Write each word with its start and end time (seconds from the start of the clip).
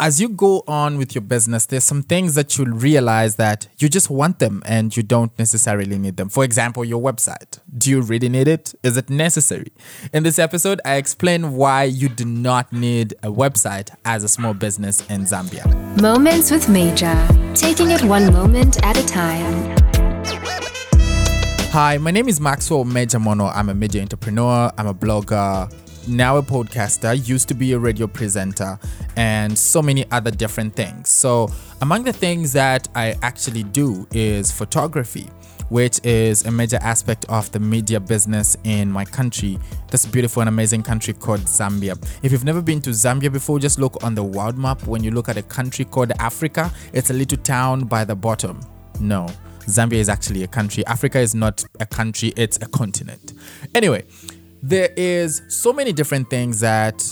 as 0.00 0.20
you 0.20 0.28
go 0.28 0.62
on 0.68 0.96
with 0.96 1.14
your 1.16 1.22
business, 1.22 1.66
there's 1.66 1.82
some 1.82 2.04
things 2.04 2.36
that 2.36 2.56
you'll 2.56 2.68
realize 2.68 3.34
that 3.34 3.66
you 3.78 3.88
just 3.88 4.08
want 4.08 4.38
them 4.38 4.62
and 4.64 4.96
you 4.96 5.02
don't 5.02 5.36
necessarily 5.40 5.98
need 5.98 6.16
them. 6.16 6.28
For 6.28 6.44
example, 6.44 6.84
your 6.84 7.02
website. 7.02 7.58
Do 7.76 7.90
you 7.90 8.02
really 8.02 8.28
need 8.28 8.46
it? 8.46 8.74
Is 8.84 8.96
it 8.96 9.10
necessary? 9.10 9.72
In 10.12 10.22
this 10.22 10.38
episode, 10.38 10.80
I 10.84 10.94
explain 10.94 11.54
why 11.54 11.84
you 11.84 12.08
do 12.08 12.24
not 12.24 12.72
need 12.72 13.14
a 13.24 13.28
website 13.28 13.92
as 14.04 14.22
a 14.22 14.28
small 14.28 14.54
business 14.54 15.04
in 15.10 15.22
Zambia. 15.22 15.66
Moments 16.00 16.52
with 16.52 16.68
Major, 16.68 17.16
taking 17.54 17.90
it 17.90 18.04
one 18.04 18.32
moment 18.32 18.84
at 18.84 18.96
a 18.96 19.04
time. 19.04 19.76
Hi, 21.72 21.98
my 21.98 22.12
name 22.12 22.28
is 22.28 22.40
Maxwell 22.40 22.84
Major 22.84 23.18
Mono. 23.18 23.46
I'm 23.46 23.68
a 23.68 23.74
major 23.74 24.00
entrepreneur, 24.00 24.70
I'm 24.78 24.86
a 24.86 24.94
blogger, 24.94 25.68
now 26.08 26.36
a 26.36 26.42
podcaster, 26.42 27.14
used 27.28 27.48
to 27.48 27.54
be 27.54 27.72
a 27.72 27.78
radio 27.78 28.06
presenter, 28.06 28.78
and 29.16 29.58
so 29.58 29.82
many 29.82 30.10
other 30.10 30.30
different 30.30 30.74
things. 30.74 31.08
So, 31.08 31.50
among 31.80 32.04
the 32.04 32.12
things 32.12 32.52
that 32.54 32.88
I 32.94 33.16
actually 33.22 33.62
do 33.62 34.06
is 34.12 34.50
photography, 34.50 35.28
which 35.68 36.04
is 36.04 36.46
a 36.46 36.50
major 36.50 36.78
aspect 36.80 37.26
of 37.28 37.50
the 37.52 37.60
media 37.60 38.00
business 38.00 38.56
in 38.64 38.90
my 38.90 39.04
country, 39.04 39.58
this 39.90 40.06
beautiful 40.06 40.40
and 40.40 40.48
amazing 40.48 40.82
country 40.82 41.14
called 41.14 41.40
Zambia. 41.40 41.96
If 42.22 42.32
you've 42.32 42.44
never 42.44 42.62
been 42.62 42.80
to 42.82 42.90
Zambia 42.90 43.32
before, 43.32 43.58
just 43.58 43.78
look 43.78 44.02
on 44.02 44.14
the 44.14 44.24
world 44.24 44.56
map. 44.56 44.86
When 44.86 45.04
you 45.04 45.10
look 45.10 45.28
at 45.28 45.36
a 45.36 45.42
country 45.42 45.84
called 45.84 46.12
Africa, 46.18 46.72
it's 46.92 47.10
a 47.10 47.14
little 47.14 47.38
town 47.38 47.84
by 47.84 48.04
the 48.04 48.16
bottom. 48.16 48.60
No. 49.00 49.28
Zambia 49.68 49.98
is 49.98 50.08
actually 50.08 50.42
a 50.42 50.46
country. 50.46 50.84
Africa 50.86 51.18
is 51.18 51.34
not 51.34 51.62
a 51.78 51.84
country, 51.84 52.32
it's 52.36 52.56
a 52.62 52.66
continent. 52.66 53.34
Anyway, 53.74 54.04
there 54.62 54.90
is 54.96 55.42
so 55.48 55.72
many 55.72 55.92
different 55.92 56.30
things 56.30 56.60
that 56.60 57.02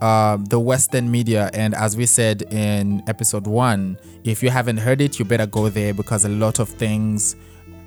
uh, 0.00 0.36
the 0.48 0.60
Western 0.60 1.10
media, 1.10 1.50
and 1.52 1.74
as 1.74 1.96
we 1.96 2.06
said 2.06 2.42
in 2.52 3.02
episode 3.08 3.46
one, 3.46 3.98
if 4.24 4.42
you 4.42 4.50
haven't 4.50 4.78
heard 4.78 5.00
it, 5.00 5.18
you 5.18 5.24
better 5.24 5.46
go 5.46 5.68
there 5.68 5.92
because 5.92 6.24
a 6.24 6.28
lot 6.28 6.58
of 6.58 6.68
things 6.68 7.36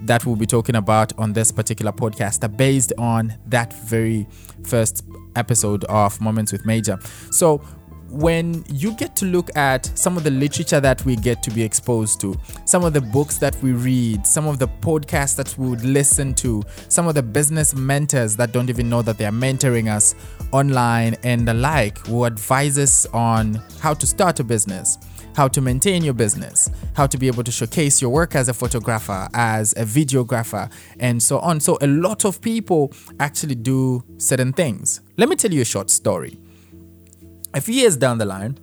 that 0.03 0.25
we'll 0.25 0.35
be 0.35 0.45
talking 0.45 0.75
about 0.75 1.17
on 1.19 1.33
this 1.33 1.51
particular 1.51 1.91
podcast 1.91 2.43
are 2.43 2.49
based 2.49 2.91
on 2.97 3.33
that 3.47 3.71
very 3.83 4.27
first 4.63 5.05
episode 5.35 5.83
of 5.85 6.19
Moments 6.19 6.51
with 6.51 6.65
Major. 6.65 6.99
So, 7.31 7.61
when 8.11 8.65
you 8.67 8.93
get 8.93 9.15
to 9.17 9.25
look 9.25 9.55
at 9.55 9.85
some 9.97 10.17
of 10.17 10.23
the 10.23 10.31
literature 10.31 10.79
that 10.81 11.03
we 11.05 11.15
get 11.15 11.41
to 11.43 11.51
be 11.51 11.63
exposed 11.63 12.19
to, 12.21 12.37
some 12.65 12.83
of 12.83 12.93
the 12.93 13.01
books 13.01 13.37
that 13.37 13.55
we 13.63 13.71
read, 13.71 14.27
some 14.27 14.47
of 14.47 14.59
the 14.59 14.67
podcasts 14.67 15.35
that 15.37 15.57
we 15.57 15.69
would 15.69 15.83
listen 15.83 16.33
to, 16.35 16.61
some 16.89 17.07
of 17.07 17.15
the 17.15 17.23
business 17.23 17.73
mentors 17.73 18.35
that 18.35 18.51
don't 18.51 18.69
even 18.69 18.89
know 18.89 19.01
that 19.01 19.17
they 19.17 19.25
are 19.25 19.31
mentoring 19.31 19.89
us 19.89 20.15
online 20.51 21.15
and 21.23 21.47
the 21.47 21.53
like, 21.53 21.97
who 22.07 22.25
advise 22.25 22.77
us 22.77 23.05
on 23.07 23.61
how 23.79 23.93
to 23.93 24.05
start 24.05 24.39
a 24.41 24.43
business, 24.43 24.97
how 25.33 25.47
to 25.47 25.61
maintain 25.61 26.03
your 26.03 26.13
business, 26.13 26.69
how 26.93 27.07
to 27.07 27.17
be 27.17 27.27
able 27.27 27.43
to 27.43 27.51
showcase 27.51 28.01
your 28.01 28.11
work 28.11 28.35
as 28.35 28.49
a 28.49 28.53
photographer, 28.53 29.29
as 29.33 29.71
a 29.73 29.85
videographer, 29.85 30.69
and 30.99 31.23
so 31.23 31.39
on. 31.39 31.61
So, 31.61 31.77
a 31.81 31.87
lot 31.87 32.25
of 32.25 32.41
people 32.41 32.91
actually 33.21 33.55
do 33.55 34.03
certain 34.17 34.51
things. 34.51 34.99
Let 35.15 35.29
me 35.29 35.37
tell 35.37 35.53
you 35.53 35.61
a 35.61 35.65
short 35.65 35.89
story 35.89 36.37
a 37.53 37.61
few 37.61 37.75
years 37.75 37.97
down 37.97 38.17
the 38.17 38.25
line, 38.25 38.57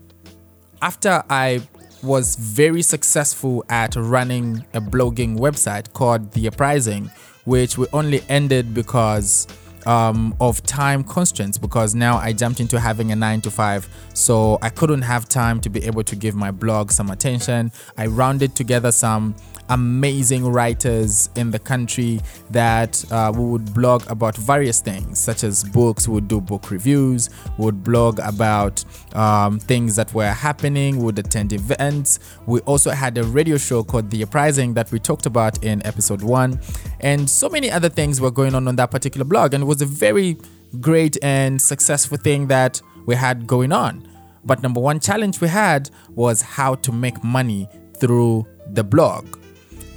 after 0.81 1.23
I 1.29 1.61
was 2.03 2.37
very 2.37 2.83
successful 2.83 3.65
at 3.69 3.97
running 3.97 4.65
a 4.75 4.81
blogging 4.81 5.37
website 5.39 5.93
called 5.93 6.33
The 6.33 6.47
Uprising, 6.47 7.11
which 7.45 7.77
we 7.77 7.87
only 7.93 8.23
ended 8.29 8.73
because 8.73 9.47
um, 9.87 10.35
of 10.41 10.63
time 10.65 11.03
constraints 11.03 11.59
because 11.59 11.95
now 11.95 12.19
I 12.19 12.33
jumped 12.33 12.61
into 12.61 12.79
having 12.79 13.11
a 13.11 13.17
nine 13.17 13.41
to 13.43 13.51
five, 13.51 13.89
so 14.15 14.59
I 14.63 14.69
couldn't 14.71 15.03
have 15.03 15.29
time 15.29 15.61
to 15.63 15.71
be 15.71 15.85
able 15.85 16.05
to 16.05 16.17
give 16.17 16.35
my 16.35 16.51
blog 16.51 16.91
some 16.91 17.11
attention. 17.11 17.73
I 17.97 18.07
rounded 18.07 18.55
together 18.55 18.93
some 18.93 19.35
amazing 19.71 20.47
writers 20.47 21.31
in 21.37 21.51
the 21.51 21.59
country 21.59 22.21
that 22.51 23.05
uh, 23.13 23.33
we 23.35 23.45
would 23.45 23.75
blog 23.75 24.09
about 24.11 24.37
various 24.37 24.81
things, 24.81 25.19
such 25.19 25.45
as 25.45 25.65
books. 25.65 26.09
We 26.09 26.15
would 26.15 26.29
do 26.29 26.41
book 26.41 26.71
reviews. 26.71 27.31
We 27.59 27.67
would 27.67 27.85
blog 27.85 28.19
about 28.21 28.85
um, 29.15 29.59
things 29.59 29.97
that 29.97 30.13
were 30.15 30.31
happening. 30.31 30.99
We 30.99 31.05
would 31.05 31.19
attend 31.19 31.53
events. 31.53 32.19
We 32.47 32.61
also 32.61 32.91
had 32.91 33.17
a 33.19 33.25
radio 33.25 33.57
show 33.57 33.83
called 33.85 34.11
The 34.11 34.23
Uprising 34.23 34.75
that 34.75 34.91
we 34.91 34.99
talked 34.99 35.27
about 35.27 35.63
in 35.63 35.85
episode 35.87 36.23
one, 36.23 36.61
and 37.01 37.29
so 37.29 37.49
many 37.49 37.71
other 37.71 37.89
things 37.89 38.21
were 38.21 38.31
going 38.31 38.55
on 38.55 38.69
on 38.69 38.77
that 38.77 38.91
particular 38.91 39.25
blog. 39.25 39.55
And 39.55 39.63
it 39.63 39.67
was 39.67 39.83
a 39.83 39.87
very 39.87 40.37
great 40.81 41.17
and 41.23 41.61
successful 41.61 42.19
thing 42.19 42.49
that 42.49 42.81
we 43.07 43.15
had 43.15 43.47
going 43.47 43.73
on. 43.73 44.07
But 44.45 44.63
number 44.63 44.81
one 44.81 45.01
challenge 45.01 45.41
we 45.41 45.49
had 45.49 45.91
was 46.11 46.43
how 46.43 46.75
to 46.77 46.93
make 46.93 47.23
money 47.23 47.69
through 47.99 48.47
the 48.71 48.85
blog 48.85 49.38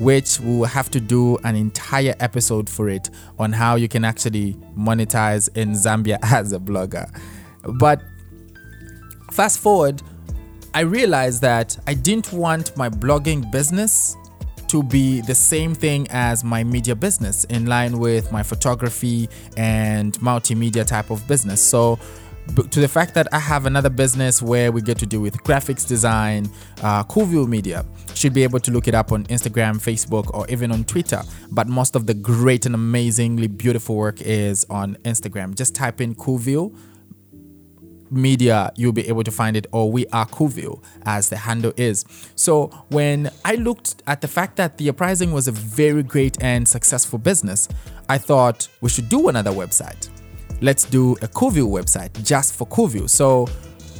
which 0.01 0.39
we 0.39 0.57
will 0.57 0.65
have 0.65 0.89
to 0.89 0.99
do 0.99 1.37
an 1.43 1.55
entire 1.55 2.15
episode 2.19 2.67
for 2.67 2.89
it 2.89 3.11
on 3.37 3.51
how 3.53 3.75
you 3.75 3.87
can 3.87 4.03
actually 4.03 4.53
monetize 4.75 5.47
in 5.55 5.73
Zambia 5.73 6.17
as 6.23 6.53
a 6.53 6.59
blogger. 6.59 7.07
But 7.79 8.01
fast 9.31 9.59
forward, 9.59 10.01
I 10.73 10.81
realized 10.81 11.41
that 11.41 11.77
I 11.85 11.93
didn't 11.93 12.33
want 12.33 12.75
my 12.75 12.89
blogging 12.89 13.51
business 13.51 14.17
to 14.69 14.81
be 14.81 15.21
the 15.21 15.35
same 15.35 15.75
thing 15.75 16.07
as 16.09 16.43
my 16.43 16.63
media 16.63 16.95
business 16.95 17.43
in 17.43 17.67
line 17.67 17.99
with 17.99 18.31
my 18.31 18.41
photography 18.41 19.29
and 19.55 20.13
multimedia 20.19 20.87
type 20.87 21.11
of 21.11 21.27
business. 21.27 21.61
So 21.61 21.99
to 22.55 22.79
the 22.79 22.87
fact 22.87 23.13
that 23.13 23.27
I 23.31 23.39
have 23.39 23.65
another 23.65 23.89
business 23.89 24.41
where 24.41 24.71
we 24.71 24.81
get 24.81 24.97
to 24.99 25.05
deal 25.05 25.21
with 25.21 25.37
graphics 25.43 25.87
design, 25.87 26.49
uh, 26.83 27.03
Coolview 27.03 27.47
Media. 27.47 27.85
Should 28.13 28.33
be 28.33 28.43
able 28.43 28.59
to 28.59 28.71
look 28.71 28.87
it 28.87 28.95
up 28.95 29.11
on 29.11 29.23
Instagram, 29.25 29.75
Facebook, 29.75 30.33
or 30.33 30.45
even 30.49 30.71
on 30.71 30.83
Twitter. 30.83 31.21
But 31.51 31.67
most 31.67 31.95
of 31.95 32.07
the 32.07 32.13
great 32.13 32.65
and 32.65 32.75
amazingly 32.75 33.47
beautiful 33.47 33.95
work 33.95 34.21
is 34.21 34.65
on 34.69 34.95
Instagram. 35.05 35.55
Just 35.55 35.75
type 35.75 36.01
in 36.01 36.15
Coolview 36.15 36.75
media 38.11 38.71
you'll 38.75 38.91
be 38.91 39.07
able 39.07 39.23
to 39.23 39.31
find 39.31 39.55
it 39.55 39.65
or 39.71 39.89
we 39.89 40.05
are 40.07 40.25
Coolview 40.25 40.83
as 41.05 41.29
the 41.29 41.37
handle 41.37 41.71
is 41.77 42.03
so 42.35 42.67
when 42.89 43.29
i 43.45 43.55
looked 43.55 44.03
at 44.05 44.19
the 44.19 44.27
fact 44.27 44.57
that 44.57 44.77
the 44.77 44.89
uprising 44.89 45.31
was 45.31 45.47
a 45.47 45.51
very 45.51 46.03
great 46.03 46.37
and 46.43 46.67
successful 46.67 47.17
business 47.17 47.69
i 48.09 48.17
thought 48.17 48.67
we 48.81 48.89
should 48.89 49.07
do 49.07 49.29
another 49.29 49.51
website 49.51 50.09
let's 50.61 50.85
do 50.85 51.13
a 51.13 51.27
Coolview 51.27 51.67
website 51.67 52.23
just 52.23 52.53
for 52.53 52.67
Coolview. 52.67 53.09
So 53.09 53.47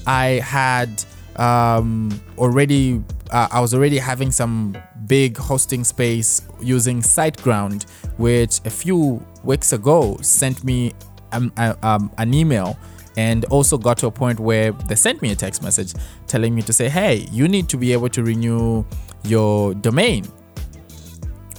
I 0.08 0.40
had 0.44 1.04
um, 1.36 2.22
already, 2.38 3.04
uh, 3.32 3.48
I 3.52 3.60
was 3.60 3.74
already 3.74 3.98
having 3.98 4.32
some 4.32 4.78
big 5.08 5.38
hosting 5.38 5.84
space 5.84 6.42
using 6.62 7.02
SiteGround, 7.02 7.90
which 8.18 8.60
a 8.66 8.70
few 8.70 9.26
weeks 9.44 9.74
ago 9.74 10.18
sent 10.22 10.64
me 10.64 10.94
um, 11.32 11.52
uh, 11.58 11.74
um, 11.84 12.12
an 12.18 12.34
email 12.34 12.78
and 13.18 13.44
also 13.46 13.78
got 13.78 13.98
to 13.98 14.08
a 14.08 14.12
point 14.12 14.40
where 14.40 14.72
they 14.72 14.96
sent 14.96 15.22
me 15.22 15.32
a 15.32 15.36
text 15.36 15.62
message 15.62 15.94
telling 16.28 16.56
me 16.56 16.62
to 16.62 16.72
say, 16.72 16.88
hey, 16.88 17.28
you 17.32 17.48
need 17.48 17.68
to 17.70 17.78
be 17.78 17.92
able 17.92 18.10
to 18.10 18.24
renew 18.24 18.86
your 19.24 19.74
domain 19.74 20.26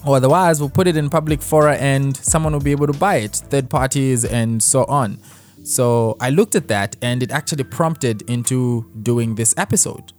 otherwise 0.07 0.61
we'll 0.61 0.71
put 0.71 0.87
it 0.87 0.97
in 0.97 1.09
public 1.09 1.43
fora 1.43 1.77
and 1.77 2.17
someone 2.17 2.53
will 2.53 2.61
be 2.61 2.73
able 2.73 2.87
to 2.87 2.93
buy 2.93 3.17
it 3.17 3.37
third 3.51 3.71
parties 3.71 4.25
and 4.25 4.63
so 4.63 4.85
on. 4.85 5.19
So 5.65 6.17
i 6.21 6.31
looked 6.31 6.55
at 6.55 6.69
that 6.69 6.97
and 7.03 7.23
it 7.23 7.31
actually 7.31 7.65
prompted 7.65 8.23
into 8.31 8.91
doing 9.03 9.35
this 9.35 9.55
episode. 9.57 10.13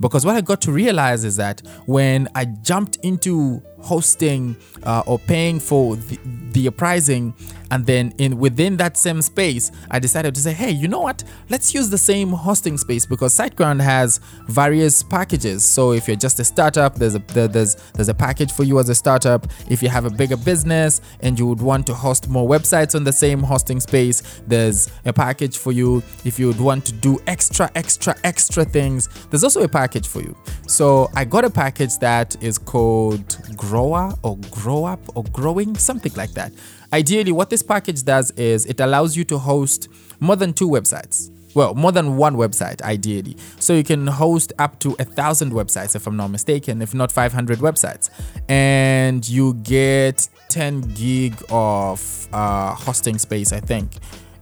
Because 0.00 0.26
what 0.26 0.36
i 0.36 0.40
got 0.40 0.60
to 0.62 0.72
realize 0.72 1.24
is 1.24 1.36
that 1.36 1.62
when 1.86 2.28
i 2.34 2.44
jumped 2.44 2.96
into 2.96 3.62
hosting 3.82 4.56
uh, 4.84 5.02
or 5.06 5.18
paying 5.18 5.60
for 5.60 5.96
the, 5.96 6.18
the 6.52 6.68
uprising 6.68 7.34
and 7.70 7.86
then 7.86 8.12
in 8.18 8.38
within 8.38 8.76
that 8.76 8.96
same 8.96 9.22
space 9.22 9.70
i 9.90 9.98
decided 9.98 10.34
to 10.34 10.40
say 10.40 10.52
hey 10.52 10.70
you 10.70 10.88
know 10.88 11.00
what? 11.00 11.22
Let's 11.48 11.74
use 11.74 11.90
the 11.90 11.98
same 11.98 12.30
hosting 12.30 12.76
space 12.78 13.06
because 13.06 13.34
siteground 13.34 13.80
has 13.80 14.20
various 14.48 15.02
packages. 15.02 15.64
So 15.64 15.92
if 15.92 16.08
you're 16.08 16.16
just 16.16 16.40
a 16.40 16.44
startup 16.44 16.96
there's 16.96 17.14
a 17.14 17.20
there's 17.28 17.76
there's 17.94 18.08
a 18.08 18.14
package 18.14 18.52
for 18.52 18.64
you 18.64 18.78
as 18.78 18.88
a 18.88 18.94
startup. 18.94 19.46
If 19.68 19.82
you 19.82 19.88
have 19.88 20.04
a 20.04 20.10
bigger 20.10 20.36
business 20.36 21.00
and 21.20 21.38
you 21.38 21.46
would 21.46 21.60
want 21.60 21.86
to 21.86 21.94
host 21.94 22.28
more 22.28 22.48
websites 22.48 22.94
on 22.94 23.04
the 23.04 23.12
same 23.12 23.42
hosting 23.42 23.80
space 23.80 24.42
there's 24.46 24.90
a 25.04 25.12
package 25.12 25.56
for 25.58 25.72
you. 25.72 26.02
If 26.24 26.38
you 26.38 26.48
would 26.48 26.60
want 26.60 26.84
to 26.86 26.92
do 26.92 27.18
extra 27.26 27.70
extra 27.74 28.14
extra 28.24 28.64
things 28.64 29.08
there's 29.30 29.44
also 29.44 29.62
a 29.62 29.68
package 29.68 30.08
for 30.08 30.20
you. 30.20 30.36
So 30.66 31.10
i 31.14 31.24
got 31.24 31.44
a 31.44 31.50
package 31.50 31.98
that 31.98 32.36
is 32.42 32.58
called 32.58 33.28
grower 33.72 34.12
or 34.22 34.36
grow 34.50 34.84
up 34.84 35.00
or 35.14 35.24
growing, 35.32 35.74
something 35.76 36.12
like 36.14 36.32
that. 36.32 36.52
Ideally, 36.92 37.32
what 37.32 37.48
this 37.48 37.62
package 37.62 38.02
does 38.04 38.30
is 38.32 38.66
it 38.66 38.80
allows 38.80 39.16
you 39.16 39.24
to 39.24 39.38
host 39.38 39.88
more 40.20 40.36
than 40.36 40.52
two 40.52 40.68
websites. 40.68 41.30
Well, 41.54 41.74
more 41.74 41.90
than 41.90 42.18
one 42.18 42.36
website, 42.36 42.82
ideally. 42.82 43.34
So 43.58 43.72
you 43.72 43.82
can 43.82 44.06
host 44.06 44.52
up 44.58 44.78
to 44.80 44.94
a 44.98 45.04
thousand 45.04 45.52
websites, 45.52 45.96
if 45.96 46.06
I'm 46.06 46.18
not 46.18 46.28
mistaken, 46.28 46.82
if 46.82 46.92
not 46.92 47.10
500 47.10 47.60
websites. 47.60 48.10
And 48.46 49.26
you 49.26 49.54
get 49.54 50.28
10 50.50 50.82
gig 50.94 51.34
of 51.50 52.28
uh, 52.32 52.74
hosting 52.74 53.16
space, 53.16 53.54
I 53.54 53.60
think. 53.60 53.92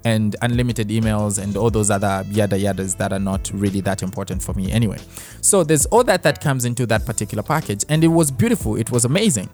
And 0.04 0.36
unlimited 0.42 0.88
emails 0.88 1.42
and 1.42 1.56
all 1.56 1.70
those 1.70 1.90
other 1.90 2.24
yada 2.30 2.56
yadas 2.56 2.96
that 2.96 3.12
are 3.12 3.18
not 3.18 3.50
really 3.52 3.80
that 3.80 4.02
important 4.02 4.42
for 4.42 4.54
me 4.54 4.70
anyway. 4.72 4.98
So 5.40 5.64
there's 5.64 5.86
all 5.86 6.04
that 6.04 6.22
that 6.22 6.40
comes 6.40 6.64
into 6.64 6.86
that 6.86 7.04
particular 7.04 7.42
package, 7.42 7.84
and 7.88 8.02
it 8.02 8.08
was 8.08 8.30
beautiful. 8.30 8.76
It 8.76 8.90
was 8.90 9.04
amazing. 9.04 9.48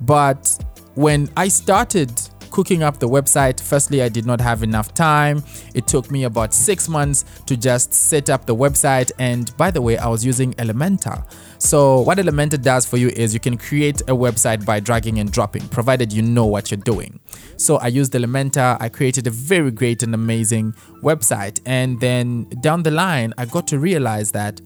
But 0.00 0.58
when 0.94 1.30
I 1.36 1.48
started 1.48 2.10
cooking 2.50 2.82
up 2.82 2.98
the 2.98 3.08
website, 3.08 3.60
firstly, 3.60 4.02
I 4.02 4.08
did 4.08 4.26
not 4.26 4.40
have 4.40 4.62
enough 4.62 4.94
time. 4.94 5.42
It 5.74 5.86
took 5.86 6.10
me 6.10 6.24
about 6.24 6.52
six 6.52 6.88
months 6.88 7.24
to 7.46 7.56
just 7.56 7.94
set 7.94 8.28
up 8.28 8.46
the 8.46 8.54
website. 8.54 9.10
And 9.18 9.56
by 9.56 9.70
the 9.70 9.80
way, 9.80 9.96
I 9.96 10.06
was 10.08 10.24
using 10.24 10.52
Elementor. 10.54 11.24
So, 11.62 12.00
what 12.00 12.18
Elementor 12.18 12.60
does 12.60 12.84
for 12.84 12.96
you 12.96 13.10
is 13.10 13.32
you 13.32 13.38
can 13.38 13.56
create 13.56 14.00
a 14.02 14.16
website 14.16 14.66
by 14.66 14.80
dragging 14.80 15.20
and 15.20 15.30
dropping, 15.30 15.68
provided 15.68 16.12
you 16.12 16.20
know 16.20 16.44
what 16.44 16.72
you're 16.72 16.80
doing. 16.80 17.20
So, 17.56 17.76
I 17.76 17.86
used 17.86 18.12
Elementor. 18.14 18.76
I 18.80 18.88
created 18.88 19.28
a 19.28 19.30
very 19.30 19.70
great 19.70 20.02
and 20.02 20.12
amazing 20.12 20.72
website. 21.02 21.60
And 21.64 22.00
then 22.00 22.48
down 22.60 22.82
the 22.82 22.90
line, 22.90 23.32
I 23.38 23.44
got 23.44 23.68
to 23.68 23.78
realize 23.78 24.32
that 24.32 24.60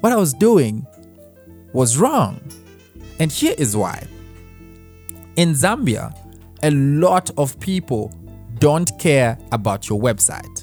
what 0.00 0.12
I 0.12 0.16
was 0.16 0.34
doing 0.34 0.86
was 1.72 1.96
wrong. 1.96 2.38
And 3.18 3.32
here 3.32 3.54
is 3.56 3.74
why. 3.74 4.06
In 5.36 5.54
Zambia, 5.54 6.14
a 6.62 6.70
lot 6.72 7.30
of 7.38 7.58
people 7.58 8.12
don't 8.58 8.90
care 8.98 9.38
about 9.50 9.88
your 9.88 9.98
website. 9.98 10.53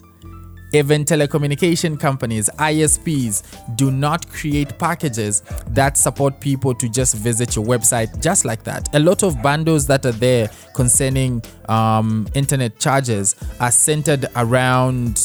Even 0.73 1.03
telecommunication 1.03 2.00
companies, 2.00 2.50
ISPs, 2.57 3.44
do 3.75 3.91
not 3.91 4.29
create 4.29 4.77
packages 4.77 5.41
that 5.68 5.97
support 5.97 6.39
people 6.39 6.73
to 6.75 6.89
just 6.89 7.15
visit 7.15 7.56
your 7.56 7.65
website 7.65 8.21
just 8.21 8.45
like 8.45 8.63
that. 8.63 8.94
A 8.95 9.00
lot 9.00 9.23
of 9.23 9.41
bundles 9.41 9.85
that 9.88 10.06
are 10.06 10.12
there 10.13 10.50
concerning 10.73 11.44
um, 11.68 12.27
internet 12.35 12.79
charges 12.79 13.35
are 13.59 13.71
centered 13.71 14.27
around 14.35 15.21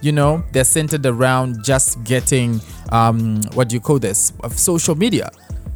you 0.00 0.12
know 0.12 0.44
they're 0.52 0.62
centered 0.62 1.04
around 1.04 1.64
just 1.64 2.04
getting 2.04 2.60
um, 2.92 3.42
what 3.54 3.68
do 3.68 3.74
you 3.74 3.80
call 3.80 3.98
this 3.98 4.32
of 4.44 4.56
social 4.56 4.94
media 4.94 5.28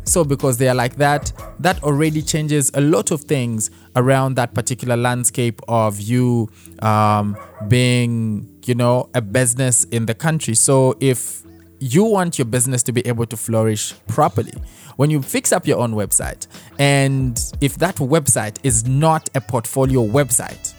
so, 0.04 0.24
because 0.24 0.58
they 0.58 0.68
are 0.68 0.74
like 0.74 0.96
that, 0.96 1.32
that 1.60 1.82
already 1.82 2.22
changes 2.22 2.70
a 2.74 2.80
lot 2.80 3.10
of 3.12 3.22
things 3.22 3.70
around 3.94 4.34
that 4.34 4.52
particular 4.52 4.96
landscape 4.96 5.60
of 5.68 6.00
you 6.00 6.50
um, 6.80 7.36
being, 7.68 8.48
you 8.68 8.74
know, 8.74 9.08
a 9.14 9.20
business 9.20 9.84
in 9.84 10.06
the 10.06 10.14
country. 10.14 10.54
So, 10.54 10.96
if 11.00 11.42
you 11.78 12.04
want 12.04 12.38
your 12.38 12.46
business 12.46 12.82
to 12.84 12.92
be 12.92 13.06
able 13.06 13.26
to 13.26 13.36
flourish 13.36 13.94
properly, 14.06 14.54
when 14.96 15.10
you 15.10 15.22
fix 15.22 15.52
up 15.52 15.66
your 15.66 15.78
own 15.78 15.94
website, 15.94 16.46
and 16.78 17.40
if 17.60 17.76
that 17.78 17.96
website 17.96 18.58
is 18.62 18.86
not 18.86 19.28
a 19.34 19.40
portfolio 19.40 20.06
website, 20.06 20.74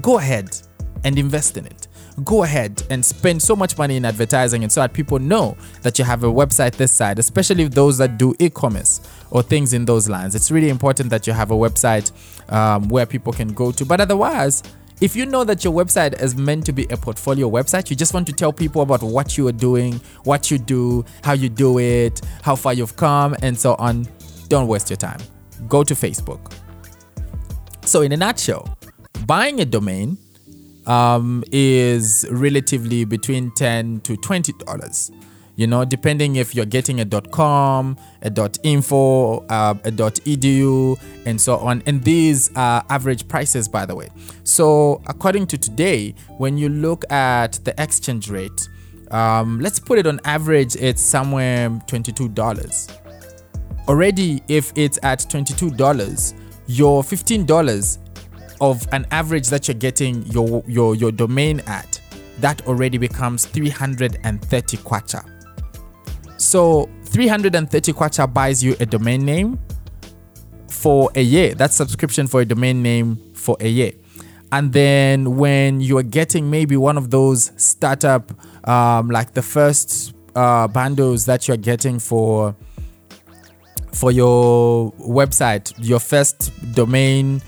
go 0.00 0.18
ahead 0.18 0.56
and 1.04 1.18
invest 1.18 1.56
in 1.56 1.66
it 1.66 1.88
go 2.22 2.44
ahead 2.44 2.82
and 2.90 3.04
spend 3.04 3.42
so 3.42 3.56
much 3.56 3.76
money 3.76 3.96
in 3.96 4.04
advertising 4.04 4.62
and 4.62 4.70
so 4.70 4.80
that 4.80 4.92
people 4.92 5.18
know 5.18 5.56
that 5.82 5.98
you 5.98 6.04
have 6.04 6.22
a 6.22 6.28
website 6.28 6.72
this 6.72 6.92
side, 6.92 7.18
especially 7.18 7.66
those 7.66 7.98
that 7.98 8.18
do 8.18 8.34
e-commerce 8.38 9.00
or 9.30 9.42
things 9.42 9.72
in 9.72 9.84
those 9.84 10.08
lines. 10.08 10.34
It's 10.34 10.50
really 10.50 10.68
important 10.68 11.10
that 11.10 11.26
you 11.26 11.32
have 11.32 11.50
a 11.50 11.54
website 11.54 12.12
um, 12.52 12.88
where 12.88 13.06
people 13.06 13.32
can 13.32 13.52
go 13.52 13.72
to. 13.72 13.84
But 13.84 14.00
otherwise, 14.00 14.62
if 15.04 15.14
you 15.14 15.26
know 15.26 15.44
that 15.44 15.62
your 15.62 15.72
website 15.74 16.18
is 16.22 16.34
meant 16.34 16.64
to 16.64 16.72
be 16.72 16.86
a 16.88 16.96
portfolio 16.96 17.50
website, 17.50 17.90
you 17.90 17.94
just 17.94 18.14
want 18.14 18.26
to 18.26 18.32
tell 18.32 18.54
people 18.54 18.80
about 18.80 19.02
what 19.02 19.36
you 19.36 19.46
are 19.46 19.52
doing, 19.52 20.00
what 20.22 20.50
you 20.50 20.56
do, 20.56 21.04
how 21.22 21.34
you 21.34 21.50
do 21.50 21.78
it, 21.78 22.22
how 22.40 22.56
far 22.56 22.72
you've 22.72 22.96
come, 22.96 23.36
and 23.42 23.58
so 23.58 23.74
on, 23.74 24.08
don't 24.48 24.66
waste 24.66 24.88
your 24.88 24.96
time. 24.96 25.20
Go 25.68 25.84
to 25.84 25.92
Facebook. 25.92 26.54
So, 27.84 28.00
in 28.00 28.12
a 28.12 28.16
nutshell, 28.16 28.78
buying 29.26 29.60
a 29.60 29.66
domain 29.66 30.16
um, 30.86 31.44
is 31.52 32.26
relatively 32.30 33.04
between 33.04 33.50
10 33.56 34.00
to 34.00 34.16
20 34.16 34.52
dollars 34.54 35.10
you 35.56 35.66
know 35.66 35.84
depending 35.84 36.36
if 36.36 36.54
you're 36.54 36.64
getting 36.64 37.00
a 37.00 37.20
com 37.30 37.96
a 38.22 38.50
info 38.62 39.38
uh, 39.46 39.74
a 39.84 39.90
edu 39.90 40.98
and 41.26 41.40
so 41.40 41.56
on. 41.56 41.82
And 41.86 42.02
these 42.02 42.50
are 42.56 42.84
average 42.90 43.26
prices 43.28 43.68
by 43.68 43.86
the 43.86 43.94
way. 43.94 44.08
So 44.44 45.00
according 45.06 45.46
to 45.48 45.58
today 45.58 46.14
when 46.38 46.58
you 46.58 46.68
look 46.68 47.10
at 47.10 47.60
the 47.64 47.74
exchange 47.82 48.30
rate 48.30 48.68
um, 49.10 49.60
let's 49.60 49.78
put 49.78 49.98
it 49.98 50.06
on 50.06 50.20
average 50.24 50.76
it's 50.76 51.02
somewhere 51.02 51.68
$22 51.70 52.98
already 53.86 54.42
if 54.48 54.72
it's 54.76 54.98
at 55.02 55.20
$22 55.20 56.34
your 56.66 57.02
$15 57.02 57.98
of 58.60 58.86
an 58.92 59.06
average 59.10 59.48
that 59.48 59.68
you're 59.68 59.74
getting 59.74 60.24
your 60.26 60.62
your 60.66 60.94
your 60.94 61.12
domain 61.12 61.60
at, 61.66 62.00
that 62.38 62.66
already 62.66 62.98
becomes 62.98 63.46
330 63.46 64.76
kwacha. 64.78 65.33
So 66.36 66.88
330 67.04 67.92
kwacha 67.92 68.32
buys 68.32 68.62
you 68.62 68.76
a 68.80 68.86
domain 68.86 69.24
name 69.24 69.58
for 70.68 71.10
a 71.14 71.22
year. 71.22 71.54
That's 71.54 71.76
subscription 71.76 72.26
for 72.26 72.40
a 72.40 72.44
domain 72.44 72.82
name 72.82 73.16
for 73.34 73.56
a 73.60 73.68
year. 73.68 73.92
And 74.52 74.72
then 74.72 75.36
when 75.36 75.80
you 75.80 75.98
are 75.98 76.02
getting 76.02 76.50
maybe 76.50 76.76
one 76.76 76.96
of 76.96 77.10
those 77.10 77.50
startup, 77.56 78.32
um, 78.68 79.08
like 79.08 79.34
the 79.34 79.42
first 79.42 80.14
uh, 80.34 80.68
bundles 80.68 81.26
that 81.26 81.48
you're 81.48 81.56
getting 81.56 81.98
for 81.98 82.54
for 83.92 84.10
your 84.10 84.92
website, 84.92 85.72
your 85.78 86.00
first 86.00 86.52
domain 86.74 87.40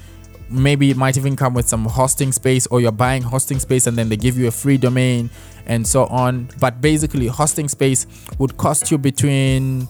maybe 0.48 0.90
it 0.90 0.96
might 0.96 1.16
even 1.16 1.36
come 1.36 1.54
with 1.54 1.68
some 1.68 1.84
hosting 1.84 2.32
space 2.32 2.66
or 2.68 2.80
you're 2.80 2.92
buying 2.92 3.22
hosting 3.22 3.58
space 3.58 3.86
and 3.86 3.96
then 3.98 4.08
they 4.08 4.16
give 4.16 4.38
you 4.38 4.46
a 4.46 4.50
free 4.50 4.78
domain 4.78 5.28
and 5.66 5.86
so 5.86 6.06
on. 6.06 6.48
But 6.60 6.80
basically 6.80 7.26
hosting 7.26 7.68
space 7.68 8.06
would 8.38 8.56
cost 8.56 8.90
you 8.90 8.98
between 8.98 9.88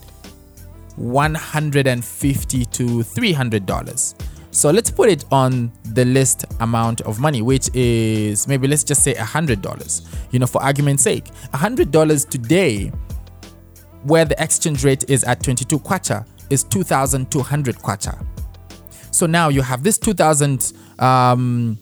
150 0.95 2.65
to 2.65 3.03
300 3.03 3.65
dollars. 3.65 4.15
So 4.51 4.71
let's 4.71 4.89
put 4.89 5.09
it 5.09 5.23
on 5.31 5.71
the 5.93 6.03
list 6.05 6.45
amount 6.61 7.01
of 7.01 7.19
money 7.19 7.43
which 7.43 7.69
is 7.75 8.47
maybe 8.47 8.67
let's 8.67 8.83
just 8.83 9.03
say 9.03 9.13
hundred 9.13 9.61
dollars. 9.61 10.07
You 10.31 10.39
know 10.39 10.47
for 10.47 10.61
argument's 10.63 11.03
sake 11.03 11.27
hundred 11.53 11.91
dollars 11.91 12.25
today 12.25 12.91
where 14.03 14.25
the 14.25 14.41
exchange 14.41 14.83
rate 14.83 15.09
is 15.09 15.23
at 15.25 15.43
22 15.43 15.79
kwacha 15.79 16.25
is 16.49 16.63
2200 16.63 17.75
kwacha. 17.75 18.25
So 19.11 19.25
now 19.25 19.49
you 19.49 19.61
have 19.61 19.83
this 19.83 19.97
2000 19.97 20.73
um, 20.99 21.77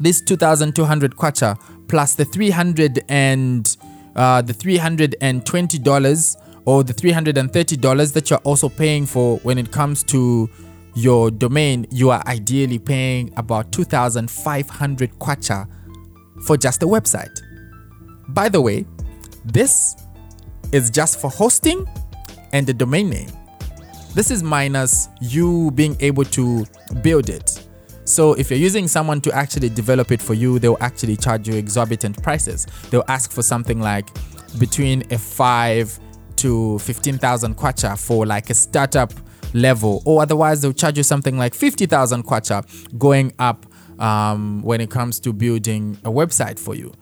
this 0.00 0.20
2200 0.20 1.16
kwacha 1.16 1.58
plus 1.88 2.14
the 2.14 2.24
300 2.24 3.04
and 3.08 3.76
uh, 4.16 4.42
the 4.42 4.52
320 4.52 5.78
dollars 5.78 6.36
or 6.64 6.84
the 6.84 6.92
330 6.92 7.76
dollars 7.76 8.12
that 8.12 8.30
you're 8.30 8.40
also 8.40 8.68
paying 8.68 9.06
for 9.06 9.38
when 9.38 9.58
it 9.58 9.70
comes 9.70 10.02
to 10.02 10.48
your 10.94 11.30
domain 11.30 11.86
you 11.90 12.10
are 12.10 12.22
ideally 12.26 12.78
paying 12.78 13.32
about 13.36 13.70
2500 13.72 15.18
kwacha 15.18 15.66
for 16.44 16.56
just 16.56 16.80
the 16.80 16.88
website 16.88 17.40
by 18.28 18.48
the 18.48 18.60
way 18.60 18.84
this 19.44 19.96
is 20.72 20.90
just 20.90 21.20
for 21.20 21.30
hosting 21.30 21.86
and 22.52 22.66
the 22.66 22.74
domain 22.74 23.08
name 23.08 23.28
this 24.14 24.30
is 24.30 24.42
minus 24.42 25.08
you 25.20 25.70
being 25.72 25.96
able 26.00 26.24
to 26.24 26.66
build 27.02 27.28
it. 27.28 27.67
So 28.08 28.32
if 28.32 28.50
you're 28.50 28.58
using 28.58 28.88
someone 28.88 29.20
to 29.20 29.32
actually 29.32 29.68
develop 29.68 30.10
it 30.12 30.22
for 30.22 30.32
you, 30.32 30.58
they'll 30.58 30.78
actually 30.80 31.14
charge 31.16 31.46
you 31.46 31.54
exorbitant 31.54 32.22
prices. 32.22 32.66
They'll 32.88 33.04
ask 33.06 33.30
for 33.30 33.42
something 33.42 33.80
like 33.80 34.08
between 34.58 35.04
a 35.12 35.18
5 35.18 36.00
to 36.36 36.78
15,000 36.78 37.54
kwacha 37.54 37.98
for 37.98 38.24
like 38.24 38.48
a 38.48 38.54
startup 38.54 39.12
level 39.52 40.02
or 40.06 40.22
otherwise 40.22 40.62
they'll 40.62 40.72
charge 40.72 40.96
you 40.96 41.02
something 41.02 41.36
like 41.36 41.54
50,000 41.54 42.22
kwacha 42.22 42.64
going 42.98 43.32
up 43.38 43.66
um, 43.98 44.62
when 44.62 44.80
it 44.80 44.90
comes 44.90 45.20
to 45.20 45.32
building 45.34 45.98
a 46.04 46.10
website 46.10 46.58
for 46.58 46.74
you. 46.74 46.94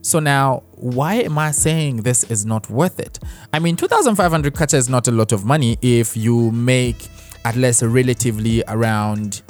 So 0.00 0.18
now, 0.18 0.64
why 0.72 1.14
am 1.16 1.38
I 1.38 1.52
saying 1.52 1.98
this 1.98 2.24
is 2.24 2.44
not 2.44 2.68
worth 2.68 2.98
it? 2.98 3.20
I 3.52 3.60
mean, 3.60 3.76
2,500 3.76 4.54
kwacha 4.54 4.74
is 4.74 4.88
not 4.88 5.06
a 5.06 5.12
lot 5.12 5.30
of 5.30 5.44
money 5.44 5.78
if 5.82 6.16
you 6.16 6.50
make 6.50 7.08
at 7.44 7.54
least 7.54 7.82
relatively 7.82 8.64
around 8.66 9.42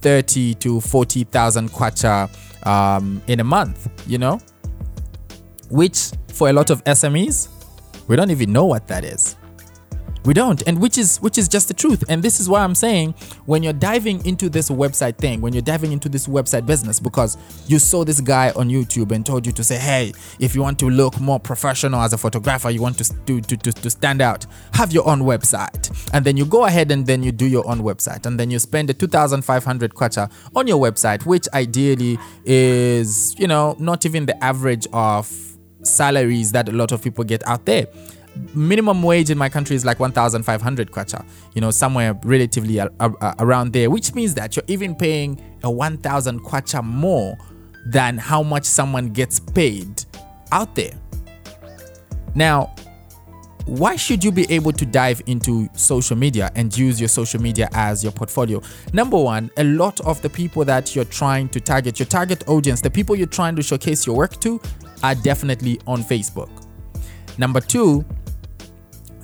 30 0.00 0.54
to 0.54 0.80
40,000 0.80 1.70
kwacha 1.70 2.28
um, 2.66 3.22
in 3.26 3.40
a 3.40 3.44
month, 3.44 3.88
you 4.06 4.18
know? 4.18 4.40
Which 5.70 6.10
for 6.32 6.48
a 6.48 6.52
lot 6.52 6.70
of 6.70 6.82
SMEs, 6.84 7.48
we 8.08 8.16
don't 8.16 8.30
even 8.30 8.52
know 8.52 8.64
what 8.66 8.86
that 8.88 9.04
is. 9.04 9.36
We 10.24 10.34
don't, 10.34 10.62
and 10.66 10.80
which 10.80 10.98
is 10.98 11.18
which 11.18 11.38
is 11.38 11.48
just 11.48 11.68
the 11.68 11.74
truth. 11.74 12.04
And 12.08 12.22
this 12.22 12.40
is 12.40 12.48
why 12.48 12.60
I'm 12.62 12.74
saying 12.74 13.14
when 13.46 13.62
you're 13.62 13.72
diving 13.72 14.24
into 14.26 14.50
this 14.50 14.68
website 14.68 15.16
thing, 15.16 15.40
when 15.40 15.54
you're 15.54 15.62
diving 15.62 15.92
into 15.92 16.08
this 16.10 16.26
website 16.26 16.66
business, 16.66 17.00
because 17.00 17.38
you 17.66 17.78
saw 17.78 18.04
this 18.04 18.20
guy 18.20 18.50
on 18.50 18.68
YouTube 18.68 19.12
and 19.12 19.24
told 19.24 19.46
you 19.46 19.52
to 19.52 19.64
say, 19.64 19.78
hey, 19.78 20.12
if 20.38 20.54
you 20.54 20.60
want 20.60 20.78
to 20.80 20.90
look 20.90 21.18
more 21.20 21.40
professional 21.40 22.00
as 22.02 22.12
a 22.12 22.18
photographer, 22.18 22.68
you 22.70 22.82
want 22.82 22.98
to 22.98 23.04
to, 23.26 23.40
to, 23.40 23.56
to, 23.56 23.72
to 23.72 23.90
stand 23.90 24.20
out, 24.20 24.44
have 24.74 24.92
your 24.92 25.08
own 25.08 25.20
website. 25.20 25.90
And 26.12 26.24
then 26.24 26.36
you 26.36 26.44
go 26.44 26.66
ahead 26.66 26.90
and 26.90 27.06
then 27.06 27.22
you 27.22 27.32
do 27.32 27.46
your 27.46 27.66
own 27.66 27.80
website. 27.80 28.26
And 28.26 28.38
then 28.38 28.50
you 28.50 28.58
spend 28.58 28.90
the 28.90 28.94
2,500 28.94 29.94
kwacha 29.94 30.30
on 30.54 30.66
your 30.66 30.78
website, 30.78 31.24
which 31.24 31.48
ideally 31.54 32.18
is, 32.44 33.34
you 33.38 33.46
know, 33.46 33.74
not 33.78 34.04
even 34.04 34.26
the 34.26 34.44
average 34.44 34.86
of 34.92 35.30
salaries 35.82 36.52
that 36.52 36.68
a 36.68 36.72
lot 36.72 36.92
of 36.92 37.02
people 37.02 37.24
get 37.24 37.46
out 37.46 37.64
there 37.64 37.86
minimum 38.54 39.02
wage 39.02 39.30
in 39.30 39.38
my 39.38 39.48
country 39.48 39.76
is 39.76 39.84
like 39.84 39.98
1500 39.98 40.90
kwacha 40.90 41.24
you 41.54 41.60
know 41.60 41.70
somewhere 41.70 42.18
relatively 42.24 42.78
a, 42.78 42.88
a, 43.00 43.34
around 43.40 43.72
there 43.72 43.90
which 43.90 44.14
means 44.14 44.34
that 44.34 44.56
you're 44.56 44.64
even 44.68 44.94
paying 44.94 45.40
a 45.62 45.70
1000 45.70 46.40
kwacha 46.40 46.82
more 46.82 47.36
than 47.86 48.18
how 48.18 48.42
much 48.42 48.64
someone 48.64 49.08
gets 49.08 49.40
paid 49.40 50.04
out 50.52 50.74
there 50.74 50.92
now 52.34 52.72
why 53.66 53.94
should 53.94 54.24
you 54.24 54.32
be 54.32 54.50
able 54.52 54.72
to 54.72 54.84
dive 54.84 55.22
into 55.26 55.68
social 55.74 56.16
media 56.16 56.50
and 56.56 56.76
use 56.76 56.98
your 57.00 57.08
social 57.08 57.40
media 57.40 57.68
as 57.72 58.02
your 58.02 58.12
portfolio? 58.12 58.60
Number 58.92 59.16
one, 59.16 59.50
a 59.58 59.64
lot 59.64 60.00
of 60.00 60.20
the 60.22 60.30
people 60.30 60.64
that 60.64 60.96
you're 60.96 61.04
trying 61.04 61.48
to 61.50 61.60
target, 61.60 61.98
your 61.98 62.06
target 62.06 62.48
audience, 62.48 62.80
the 62.80 62.90
people 62.90 63.14
you're 63.14 63.28
trying 63.28 63.54
to 63.56 63.62
showcase 63.62 64.06
your 64.06 64.16
work 64.16 64.40
to, 64.40 64.60
are 65.04 65.14
definitely 65.14 65.80
on 65.86 66.02
Facebook. 66.02 66.50
Number 67.38 67.60
two, 67.60 68.04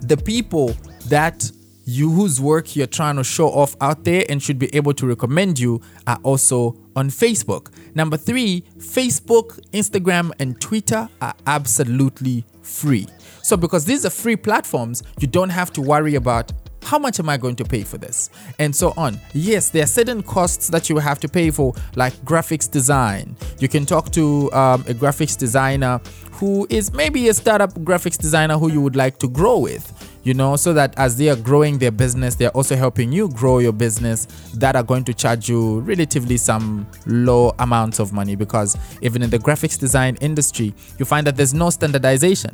the 0.03 0.17
people 0.17 0.77
that 1.09 1.51
you 1.87 2.11
whose 2.11 2.41
work 2.41 2.75
you're 2.75 2.87
trying 2.87 3.17
to 3.17 3.23
show 3.25 3.49
off 3.49 3.77
out 3.81 4.03
there 4.05 4.25
and 4.29 4.43
should 4.43 4.59
be 4.59 4.75
able 4.75 4.93
to 4.93 5.07
recommend 5.07 5.59
you 5.59 5.81
are 6.07 6.19
also 6.25 6.77
on 6.97 7.09
Facebook. 7.09 7.73
Number 7.95 8.17
three, 8.17 8.65
Facebook, 8.79 9.61
Instagram, 9.71 10.33
and 10.41 10.61
Twitter 10.61 11.09
are 11.21 11.35
absolutely 11.47 12.45
free. 12.63 13.07
So, 13.43 13.57
because 13.57 13.85
these 13.85 14.05
are 14.05 14.11
free 14.11 14.35
platforms, 14.35 15.05
you 15.21 15.29
don't 15.29 15.51
have 15.51 15.73
to 15.75 15.81
worry 15.81 16.17
about 16.17 16.53
how 16.87 16.99
much 17.01 17.19
am 17.19 17.29
I 17.29 17.37
going 17.37 17.57
to 17.57 17.65
pay 17.65 17.83
for 17.83 17.99
this? 17.99 18.31
And 18.61 18.75
so 18.75 18.95
on. 18.97 19.19
Yes, 19.35 19.71
there 19.71 19.83
are 19.83 19.89
certain 19.89 20.23
costs 20.23 20.69
that 20.69 20.89
you 20.89 20.99
have 20.99 21.19
to 21.21 21.29
pay 21.29 21.51
for, 21.51 21.75
like 21.97 22.15
graphics 22.25 22.71
design. 22.71 23.37
You 23.59 23.69
can 23.69 23.85
talk 23.85 24.11
to 24.13 24.53
um, 24.53 24.83
a 24.83 24.95
graphics 24.95 25.37
designer 25.37 26.01
who 26.31 26.67
is 26.71 26.93
maybe 26.93 27.29
a 27.29 27.35
startup 27.35 27.73
graphics 27.81 28.17
designer 28.17 28.57
who 28.57 28.71
you 28.71 28.81
would 28.81 28.95
like 28.95 29.19
to 29.19 29.29
grow 29.29 29.59
with 29.59 29.93
you 30.27 30.35
know, 30.35 30.57
so 30.57 30.73
that 30.73 30.93
as 30.99 31.17
they 31.17 31.29
are 31.29 31.37
growing 31.37 31.79
their 31.79 31.93
business, 31.93 32.35
they're 32.35 32.51
also 32.51 32.75
helping 32.75 33.13
you 33.13 33.29
grow 33.29 33.61
your 33.61 33.73
business 33.73 34.27
that 34.55 34.75
are 34.75 34.83
going 34.83 35.05
to 35.05 35.15
charge 35.15 35.49
you 35.49 35.79
relatively 35.83 36.37
some 36.37 36.85
low 37.07 37.55
amounts 37.61 38.01
of 38.01 38.13
money 38.13 38.35
because 38.35 38.77
even 39.03 39.23
in 39.23 39.31
the 39.31 39.39
graphics 39.39 39.79
design 39.79 40.17
industry, 40.21 40.75
you 40.99 41.05
find 41.05 41.25
that 41.29 41.37
there's 41.37 41.55
no 41.55 41.71
standardization. 41.71 42.51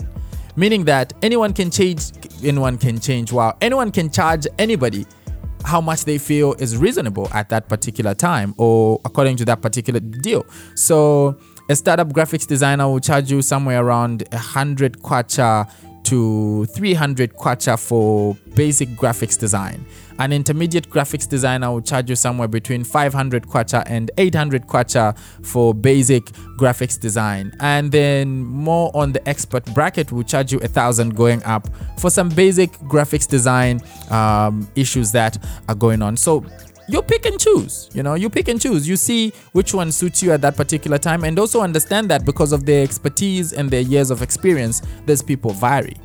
Meaning 0.54 0.84
that 0.84 1.12
anyone 1.22 1.52
can 1.52 1.70
change, 1.70 2.12
anyone 2.44 2.76
can 2.76 3.00
change, 3.00 3.32
wow, 3.32 3.56
anyone 3.60 3.90
can 3.90 4.10
charge 4.10 4.46
anybody 4.58 5.06
how 5.64 5.80
much 5.80 6.04
they 6.04 6.18
feel 6.18 6.54
is 6.54 6.76
reasonable 6.76 7.28
at 7.32 7.48
that 7.48 7.68
particular 7.68 8.14
time 8.14 8.54
or 8.58 9.00
according 9.04 9.36
to 9.36 9.44
that 9.44 9.62
particular 9.62 10.00
deal. 10.00 10.44
So 10.74 11.38
a 11.68 11.76
startup 11.76 12.08
graphics 12.08 12.46
designer 12.46 12.88
will 12.88 13.00
charge 13.00 13.30
you 13.30 13.42
somewhere 13.42 13.82
around 13.82 14.24
a 14.32 14.38
hundred 14.38 14.98
kwacha 14.98 15.70
to 16.04 16.66
300 16.66 17.34
kwacha 17.34 17.78
for 17.78 18.34
basic 18.54 18.88
graphics 18.90 19.38
design. 19.38 19.84
An 20.18 20.32
intermediate 20.32 20.88
graphics 20.90 21.28
designer 21.28 21.70
will 21.72 21.80
charge 21.80 22.10
you 22.10 22.16
somewhere 22.16 22.48
between 22.48 22.84
500 22.84 23.46
kwacha 23.46 23.82
and 23.86 24.10
800 24.18 24.66
kwacha 24.66 25.16
for 25.44 25.74
basic 25.74 26.24
graphics 26.58 26.98
design. 27.00 27.52
And 27.60 27.90
then 27.90 28.44
more 28.44 28.90
on 28.94 29.12
the 29.12 29.26
expert 29.28 29.64
bracket 29.74 30.12
will 30.12 30.22
charge 30.22 30.52
you 30.52 30.60
a 30.60 30.68
thousand 30.68 31.16
going 31.16 31.42
up 31.44 31.68
for 31.98 32.10
some 32.10 32.28
basic 32.28 32.70
graphics 32.88 33.26
design 33.26 33.80
um, 34.10 34.68
issues 34.76 35.12
that 35.12 35.38
are 35.68 35.74
going 35.74 36.02
on. 36.02 36.16
So 36.16 36.44
you 36.88 37.02
pick 37.02 37.26
and 37.26 37.38
choose 37.38 37.88
you 37.94 38.02
know 38.02 38.14
you 38.14 38.28
pick 38.28 38.48
and 38.48 38.60
choose 38.60 38.88
you 38.88 38.96
see 38.96 39.32
which 39.52 39.72
one 39.74 39.92
suits 39.92 40.22
you 40.22 40.32
at 40.32 40.40
that 40.40 40.56
particular 40.56 40.98
time 40.98 41.24
and 41.24 41.38
also 41.38 41.60
understand 41.60 42.10
that 42.10 42.24
because 42.24 42.52
of 42.52 42.66
their 42.66 42.82
expertise 42.82 43.52
and 43.52 43.70
their 43.70 43.80
years 43.80 44.10
of 44.10 44.22
experience 44.22 44.82
these 45.06 45.22
people 45.22 45.52
vary 45.52 45.96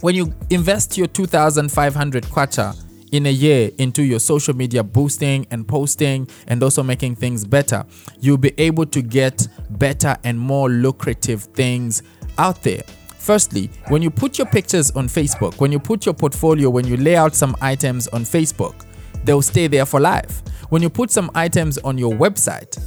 when 0.00 0.14
you 0.14 0.32
invest 0.48 0.96
your 0.96 1.06
2500 1.06 2.24
kwacha 2.24 2.74
in 3.12 3.26
a 3.26 3.30
year 3.30 3.70
into 3.78 4.02
your 4.02 4.18
social 4.18 4.54
media 4.54 4.82
boosting 4.82 5.46
and 5.50 5.66
posting 5.66 6.28
and 6.46 6.62
also 6.62 6.82
making 6.82 7.16
things 7.16 7.44
better, 7.44 7.84
you'll 8.20 8.36
be 8.36 8.52
able 8.58 8.86
to 8.86 9.02
get 9.02 9.46
better 9.70 10.16
and 10.24 10.38
more 10.38 10.68
lucrative 10.68 11.42
things 11.42 12.02
out 12.38 12.62
there. 12.62 12.82
Firstly, 13.18 13.70
when 13.88 14.00
you 14.00 14.10
put 14.10 14.38
your 14.38 14.46
pictures 14.46 14.90
on 14.92 15.06
Facebook, 15.06 15.60
when 15.60 15.70
you 15.70 15.78
put 15.78 16.06
your 16.06 16.14
portfolio, 16.14 16.70
when 16.70 16.86
you 16.86 16.96
lay 16.96 17.16
out 17.16 17.34
some 17.34 17.54
items 17.60 18.08
on 18.08 18.22
Facebook, 18.22 18.86
they'll 19.24 19.42
stay 19.42 19.66
there 19.66 19.86
for 19.86 20.00
life. 20.00 20.42
When 20.70 20.82
you 20.82 20.90
put 20.90 21.10
some 21.10 21.30
items 21.34 21.78
on 21.78 21.98
your 21.98 22.12
website, 22.12 22.78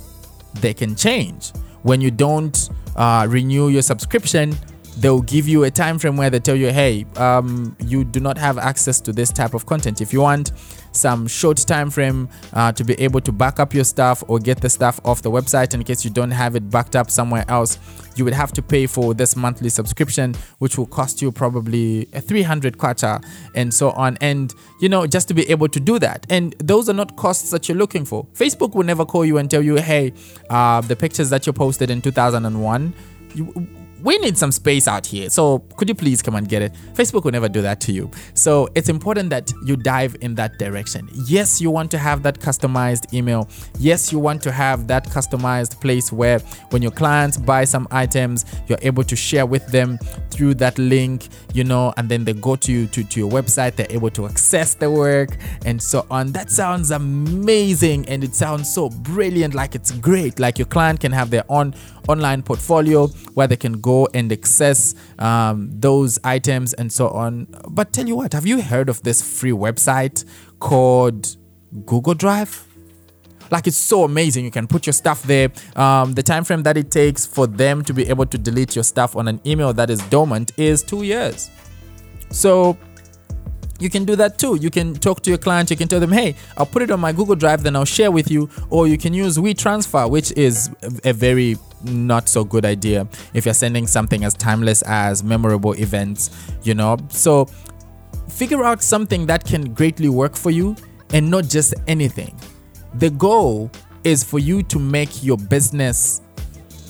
they 0.61 0.73
can 0.73 0.95
change. 0.95 1.51
When 1.83 1.99
you 2.01 2.11
don't 2.11 2.69
uh, 2.95 3.27
renew 3.29 3.69
your 3.69 3.81
subscription, 3.81 4.55
they'll 4.97 5.21
give 5.21 5.47
you 5.47 5.63
a 5.63 5.71
time 5.71 5.97
frame 5.97 6.17
where 6.17 6.29
they 6.29 6.39
tell 6.39 6.55
you 6.55 6.71
hey 6.71 7.05
um, 7.15 7.75
you 7.85 8.03
do 8.03 8.19
not 8.19 8.37
have 8.37 8.57
access 8.57 9.01
to 9.01 9.11
this 9.11 9.31
type 9.31 9.53
of 9.53 9.65
content 9.65 10.01
if 10.01 10.13
you 10.13 10.21
want 10.21 10.51
some 10.95 11.27
short 11.27 11.57
time 11.57 11.89
frame 11.89 12.29
uh, 12.53 12.71
to 12.71 12.83
be 12.83 12.93
able 12.95 13.21
to 13.21 13.31
back 13.31 13.59
up 13.59 13.73
your 13.73 13.83
stuff 13.83 14.23
or 14.27 14.39
get 14.39 14.61
the 14.61 14.69
stuff 14.69 14.99
off 15.05 15.21
the 15.21 15.31
website 15.31 15.73
in 15.73 15.83
case 15.83 16.03
you 16.03 16.11
don't 16.11 16.31
have 16.31 16.55
it 16.55 16.69
backed 16.69 16.95
up 16.95 17.09
somewhere 17.09 17.45
else. 17.47 17.79
You 18.15 18.25
would 18.25 18.33
have 18.33 18.51
to 18.53 18.61
pay 18.61 18.85
for 18.85 19.13
this 19.13 19.35
monthly 19.35 19.69
subscription 19.69 20.35
which 20.59 20.77
will 20.77 20.85
cost 20.85 21.21
you 21.21 21.31
probably 21.31 22.07
a 22.13 22.21
300 22.21 22.77
kwacha 22.77 23.23
and 23.55 23.73
so 23.73 23.91
on. 23.91 24.17
And 24.21 24.53
you 24.81 24.89
know 24.89 25.07
just 25.07 25.27
to 25.29 25.33
be 25.33 25.49
able 25.49 25.67
to 25.69 25.79
do 25.79 25.99
that. 25.99 26.25
And 26.29 26.53
those 26.59 26.89
are 26.89 26.93
not 26.93 27.15
costs 27.15 27.51
that 27.51 27.67
you're 27.67 27.77
looking 27.77 28.05
for. 28.05 28.25
Facebook 28.33 28.75
will 28.75 28.83
never 28.83 29.05
call 29.05 29.25
you 29.25 29.37
and 29.37 29.49
tell 29.49 29.61
you 29.61 29.75
hey 29.75 30.13
uh, 30.49 30.81
the 30.81 30.95
pictures 30.95 31.29
that 31.29 31.47
you 31.47 31.53
posted 31.53 31.89
in 31.89 32.01
2001 32.01 32.93
you 33.35 33.67
we 34.03 34.17
need 34.17 34.37
some 34.37 34.51
space 34.51 34.87
out 34.87 35.05
here. 35.05 35.29
So 35.29 35.59
could 35.77 35.87
you 35.87 35.95
please 35.95 36.21
come 36.21 36.35
and 36.35 36.47
get 36.47 36.61
it? 36.61 36.73
Facebook 36.93 37.23
will 37.23 37.31
never 37.31 37.47
do 37.47 37.61
that 37.61 37.79
to 37.81 37.93
you. 37.93 38.11
So 38.33 38.67
it's 38.75 38.89
important 38.89 39.29
that 39.29 39.51
you 39.65 39.77
dive 39.77 40.15
in 40.19 40.35
that 40.35 40.59
direction. 40.59 41.09
Yes, 41.25 41.61
you 41.61 41.71
want 41.71 41.89
to 41.91 41.97
have 41.97 42.21
that 42.23 42.39
customized 42.39 43.13
email. 43.13 43.49
Yes, 43.79 44.11
you 44.11 44.19
want 44.19 44.41
to 44.43 44.51
have 44.51 44.87
that 44.87 45.05
customized 45.07 45.79
place 45.79 46.11
where 46.11 46.39
when 46.71 46.81
your 46.81 46.91
clients 46.91 47.37
buy 47.37 47.63
some 47.63 47.87
items, 47.91 48.45
you're 48.67 48.79
able 48.81 49.03
to 49.05 49.15
share 49.15 49.45
with 49.45 49.65
them 49.67 49.97
through 50.29 50.55
that 50.55 50.77
link, 50.77 51.29
you 51.53 51.63
know, 51.63 51.93
and 51.95 52.09
then 52.09 52.25
they 52.25 52.33
go 52.33 52.57
to 52.57 52.71
you 52.71 52.87
to, 52.87 53.03
to 53.05 53.19
your 53.19 53.31
website, 53.31 53.75
they're 53.77 53.87
able 53.89 54.09
to 54.09 54.25
access 54.25 54.73
the 54.73 54.91
work 54.91 55.29
and 55.65 55.81
so 55.81 56.05
on. 56.11 56.33
That 56.33 56.51
sounds 56.51 56.91
amazing 56.91 58.09
and 58.09 58.23
it 58.23 58.35
sounds 58.35 58.73
so 58.73 58.89
brilliant, 58.89 59.53
like 59.53 59.75
it's 59.75 59.91
great. 59.91 60.39
Like 60.39 60.57
your 60.57 60.67
client 60.67 60.99
can 60.99 61.13
have 61.13 61.29
their 61.29 61.45
own 61.47 61.73
online 62.09 62.43
portfolio 62.43 63.07
where 63.33 63.47
they 63.47 63.55
can 63.55 63.79
go 63.93 64.07
and 64.13 64.31
access 64.31 64.95
um, 65.19 65.57
those 65.87 66.19
items 66.23 66.73
and 66.73 66.91
so 66.91 67.05
on. 67.09 67.47
But 67.69 67.93
tell 67.93 68.07
you 68.07 68.15
what, 68.15 68.33
have 68.33 68.45
you 68.45 68.61
heard 68.61 68.89
of 68.89 68.97
this 69.03 69.21
free 69.21 69.57
website 69.65 70.25
called 70.59 71.35
Google 71.85 72.15
Drive? 72.15 72.67
like 73.51 73.67
it's 73.67 73.77
so 73.77 74.03
amazing 74.03 74.45
you 74.45 74.49
can 74.49 74.65
put 74.65 74.87
your 74.87 74.93
stuff 74.93 75.21
there 75.23 75.49
um, 75.75 76.13
the 76.13 76.23
time 76.23 76.43
frame 76.43 76.63
that 76.63 76.75
it 76.75 76.89
takes 76.89 77.25
for 77.25 77.45
them 77.45 77.83
to 77.83 77.93
be 77.93 78.03
able 78.09 78.25
to 78.25 78.37
delete 78.37 78.73
your 78.73 78.85
stuff 78.85 79.15
on 79.15 79.27
an 79.27 79.39
email 79.45 79.71
that 79.73 79.89
is 79.91 79.99
dormant 80.13 80.51
is 80.57 80.81
two 80.81 81.03
years 81.03 81.51
so 82.31 82.75
you 83.83 83.89
can 83.89 84.05
do 84.05 84.15
that 84.15 84.37
too. 84.37 84.55
You 84.55 84.69
can 84.69 84.93
talk 84.95 85.21
to 85.23 85.29
your 85.29 85.37
client, 85.37 85.69
you 85.69 85.77
can 85.77 85.87
tell 85.87 85.99
them, 85.99 86.11
hey, 86.11 86.35
I'll 86.57 86.65
put 86.65 86.81
it 86.81 86.91
on 86.91 86.99
my 86.99 87.11
Google 87.11 87.35
Drive, 87.35 87.63
then 87.63 87.75
I'll 87.75 87.85
share 87.85 88.11
with 88.11 88.31
you. 88.31 88.49
Or 88.69 88.87
you 88.87 88.97
can 88.97 89.13
use 89.13 89.37
WeTransfer, 89.37 90.09
which 90.09 90.31
is 90.31 90.69
a 91.03 91.13
very 91.13 91.57
not 91.83 92.29
so 92.29 92.43
good 92.43 92.65
idea 92.65 93.07
if 93.33 93.45
you're 93.45 93.53
sending 93.53 93.85
something 93.87 94.23
as 94.23 94.33
timeless 94.33 94.81
as 94.83 95.23
memorable 95.23 95.73
events, 95.73 96.31
you 96.63 96.73
know. 96.73 96.97
So 97.09 97.45
figure 98.29 98.63
out 98.63 98.81
something 98.81 99.25
that 99.27 99.43
can 99.43 99.73
greatly 99.73 100.09
work 100.09 100.35
for 100.35 100.49
you 100.49 100.75
and 101.13 101.29
not 101.29 101.45
just 101.45 101.73
anything. 101.87 102.39
The 102.95 103.09
goal 103.09 103.69
is 104.03 104.23
for 104.23 104.39
you 104.39 104.63
to 104.63 104.79
make 104.79 105.23
your 105.23 105.37
business 105.37 106.21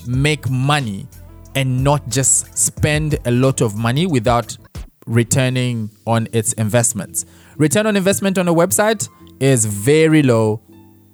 make 0.08 0.50
money 0.50 1.08
and 1.56 1.84
not 1.84 2.08
just 2.10 2.58
spend 2.58 3.18
a 3.26 3.32
lot 3.32 3.62
of 3.62 3.76
money 3.76 4.06
without 4.06 4.58
returning 5.05 5.89
on 6.05 6.27
its 6.31 6.53
investments. 6.53 7.25
Return 7.57 7.86
on 7.86 7.95
investment 7.95 8.38
on 8.38 8.48
a 8.48 8.53
website 8.53 9.10
is 9.39 9.65
very 9.65 10.24
low. 10.24 10.62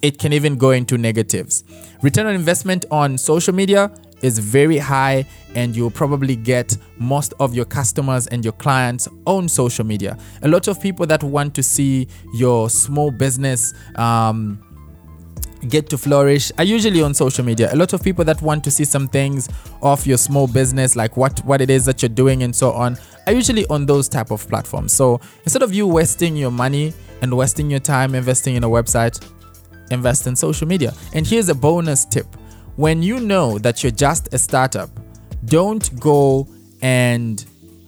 It 0.02 0.18
can 0.18 0.32
even 0.34 0.58
go 0.58 0.72
into 0.72 0.98
negatives. 0.98 1.64
Return 2.02 2.26
on 2.26 2.36
investment 2.36 2.86
on 2.92 3.18
social 3.18 3.54
media 3.54 3.92
is 4.22 4.40
very 4.40 4.78
high 4.78 5.26
and 5.56 5.76
you'll 5.76 5.92
probably 5.92 6.36
get 6.36 6.78
most 6.98 7.34
of 7.40 7.54
your 7.54 7.66
customers 7.66 8.28
and 8.28 8.44
your 8.44 8.54
clients 8.54 9.08
on 9.26 9.50
social 9.50 9.86
media. 9.86 10.18
A 10.44 10.48
lot 10.48 10.68
of 10.68 10.82
people 10.82 11.06
that 11.08 11.24
want 11.24 11.56
to 11.56 11.64
see 11.64 12.08
your 12.34 12.70
small 12.70 13.12
business 13.12 13.74
um, 13.96 14.64
get 15.68 15.90
to 15.90 15.98
flourish 15.98 16.52
are 16.58 16.64
usually 16.64 17.02
on 17.02 17.14
social 17.14 17.44
media. 17.44 17.70
A 17.74 17.76
lot 17.76 17.94
of 17.94 18.04
people 18.04 18.24
that 18.26 18.42
want 18.42 18.64
to 18.64 18.72
see 18.72 18.86
some 18.86 19.08
things 19.08 19.50
of 19.82 20.06
your 20.06 20.18
small 20.18 20.48
business, 20.48 20.96
like 20.96 21.18
what 21.18 21.40
what 21.46 21.62
it 21.62 21.70
is 21.70 21.86
that 21.86 22.02
you're 22.02 22.10
doing 22.10 22.44
and 22.44 22.56
so 22.56 22.72
on, 22.72 22.98
are 23.30 23.34
usually 23.34 23.66
on 23.68 23.86
those 23.86 24.10
type 24.10 24.32
of 24.32 24.48
platforms. 24.48 24.92
So 24.92 25.22
instead 25.44 25.62
of 25.62 25.74
you 25.74 25.88
wasting 25.88 26.36
your 26.36 26.52
money 26.52 26.94
and 27.22 27.36
wasting 27.36 27.70
your 27.70 27.80
time 27.80 28.16
investing 28.16 28.56
in 28.56 28.64
a 28.64 28.70
website, 28.70 29.24
invest 29.92 30.26
in 30.26 30.36
social 30.36 30.68
media. 30.68 30.94
And 31.14 31.28
here's 31.28 31.50
a 31.50 31.56
bonus 31.56 32.06
tip: 32.06 32.26
when 32.76 33.04
you 33.04 33.20
know 33.20 33.60
that 33.60 33.84
you're 33.84 33.92
just 33.92 34.34
a 34.34 34.40
startup, 34.40 34.90
don't 35.46 36.00
go 36.00 36.48
and 36.82 37.46